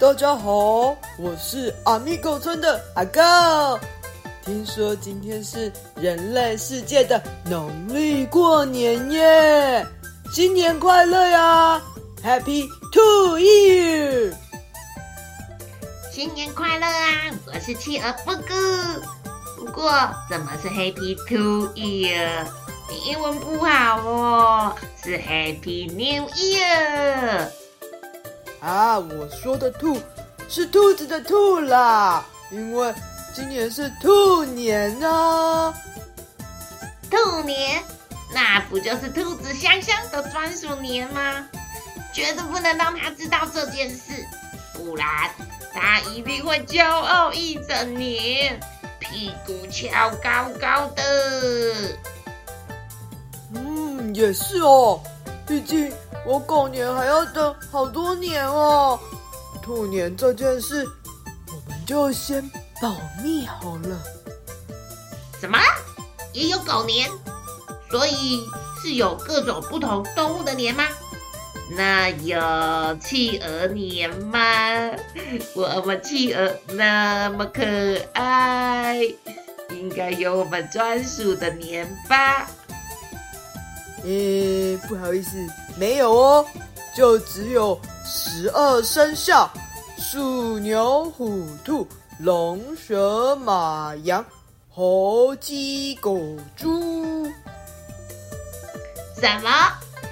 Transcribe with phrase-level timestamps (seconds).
[0.00, 3.20] 大家好，我是阿米狗村的阿狗。
[4.42, 9.86] 听说今天是人类世界的农历过年耶，
[10.32, 11.82] 新年快乐呀
[12.24, 14.32] ！Happy Two Year！
[16.10, 17.36] 新年快乐啊！
[17.52, 19.02] 我是企鹅布咕。
[19.58, 19.92] 不过，
[20.30, 22.46] 怎么是 Happy Two Year？
[22.88, 24.74] 你英文不好哦，
[25.04, 27.48] 是 Happy New Year。
[28.60, 29.98] 啊，我说的兔
[30.48, 32.94] 是兔子的兔啦，因为
[33.34, 35.74] 今年是兔年呢。
[37.10, 37.82] 兔年，
[38.32, 41.48] 那不就是兔子香香的专属年吗？
[42.12, 44.12] 绝对不能让他知道这件事，
[44.74, 45.08] 不然
[45.72, 48.60] 他一定会骄傲一整年，
[48.98, 51.02] 屁股翘高高的。
[53.54, 55.00] 嗯也是哦，
[55.46, 55.92] 毕竟
[56.26, 58.98] 我狗年还要等好多年哦。
[59.62, 60.86] 兔年这件事，
[61.48, 62.42] 我们就先
[62.80, 64.02] 保密好了。
[65.40, 65.58] 什么？
[66.32, 67.08] 也有狗年？
[67.90, 68.42] 所以
[68.82, 70.84] 是有各种不同动物的年吗？
[71.76, 74.38] 那有企鹅年吗？
[75.54, 77.62] 我们企鹅那么可
[78.12, 79.02] 爱，
[79.70, 82.48] 应该有我们专属的年吧？
[84.04, 85.36] 诶，不好意思，
[85.80, 86.46] 没有哦，
[86.94, 89.50] 就只有十二生肖：
[89.96, 94.22] 鼠、牛、虎、兔、龙、蛇、马、羊、
[94.68, 96.20] 猴、鸡、狗、
[96.54, 97.24] 猪。
[99.18, 99.50] 什么？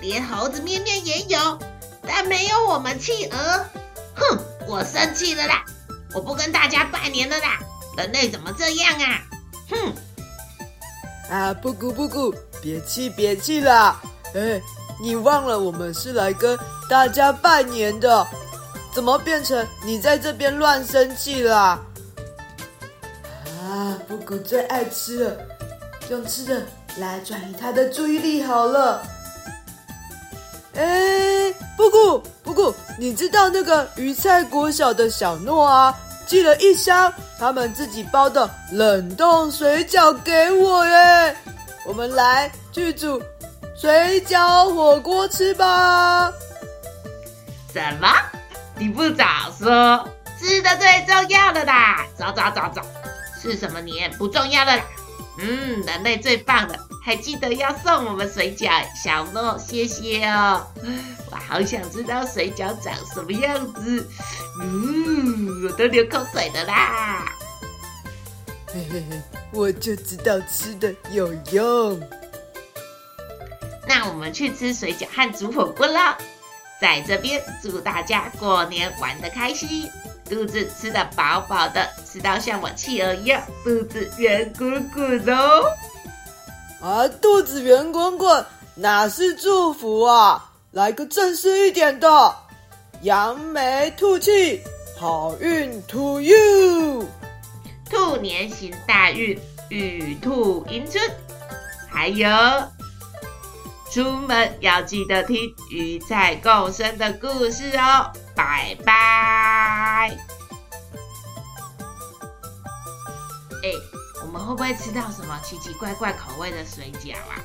[0.00, 1.58] 连猴子面面也有，
[2.06, 3.64] 但没有我们企鹅？
[4.14, 5.64] 哼，我生气了啦！
[6.14, 7.58] 我不跟大家拜年了啦！
[7.98, 9.20] 人类怎么这样啊？
[9.68, 9.92] 哼！
[11.28, 12.32] 啊，布咕布咕。
[12.62, 14.00] 别气别气啦！
[14.34, 14.60] 哎，
[15.00, 16.58] 你忘了我们是来跟
[16.88, 18.26] 大家拜年的，
[18.94, 21.78] 怎么变成你在这边乱生气啦？
[23.62, 25.36] 啊，布谷最爱吃了，
[26.08, 26.62] 用吃的
[26.98, 29.02] 来转移他的注意力好了。
[30.74, 35.94] 哎，布谷布谷，你知道那个鱼菜国小的小诺啊，
[36.26, 41.36] 寄了一箱他们自己包的冷冻水饺给我耶。
[41.84, 43.20] 我们来去煮
[43.78, 46.32] 水饺火锅吃吧。
[47.72, 48.08] 什么？
[48.78, 49.24] 你不早
[49.58, 50.08] 说，
[50.40, 52.06] 吃的最重要的啦！
[52.16, 52.82] 走走走走，
[53.40, 54.82] 是什么年不重要的啦。
[55.38, 58.70] 嗯，人类最棒的，还记得要送我们水饺，
[59.02, 60.66] 小诺，谢谢哦。
[61.30, 64.08] 我好想知道水饺长什么样子，
[64.62, 67.26] 嗯，我都流口水了啦。
[68.68, 69.22] 嘿嘿嘿，
[69.52, 72.00] 我就知道吃的有用。
[73.86, 76.16] 那我们去吃水饺和煮火锅了。
[76.80, 79.90] 在这边祝大家过年玩得开心，
[80.28, 85.64] 肚子吃得饱饱的，吃到像我企鹅一样肚子圆滚滚哦。
[86.82, 88.44] 啊，肚子圆滚滚
[88.74, 90.52] 哪是祝福啊？
[90.72, 92.36] 来个正式一点的，
[93.00, 94.60] 扬眉吐气，
[94.98, 97.08] 好运 to you。
[97.88, 99.38] 兔年行大运，
[99.70, 101.02] 玉兔迎春。
[101.88, 102.28] 还有，
[103.96, 108.12] 出门要记得听鱼菜共生的故事哦。
[108.34, 110.14] 拜拜。
[113.62, 113.72] 哎，
[114.20, 117.40] 我们会不会吃到什么奇奇怪怪口味的水饺啊？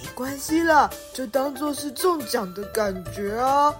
[0.00, 3.74] 没关系啦，就当做是中奖的感觉啊。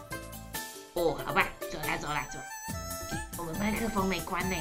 [0.95, 2.41] 哦，好吧，走啦走啦走。
[3.39, 4.57] 我们麦克风没关呢。